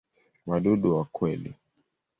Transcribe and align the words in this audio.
Wadudu 0.47 0.89
wa 0.95 1.05
kweli. 1.05 1.53